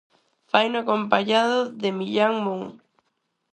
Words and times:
Faino 0.49 0.77
acompañado 0.79 1.57
de 1.81 1.89
Millán 1.97 2.35
Mon. 2.43 2.63